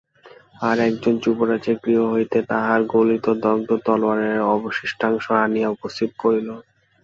আর-একজন 0.69 1.13
যুবরাজের 1.23 1.77
গৃহ 1.83 2.01
হইতে 2.13 2.37
তাঁহার 2.49 2.81
গলিত 2.93 3.25
দগ্ধ 3.43 3.69
তলোয়ারের 3.85 4.39
অবশিষ্টাংশ 4.53 5.25
আনিয়া 5.43 5.69
উপস্থিত 5.71 6.11
করিল। 6.21 6.49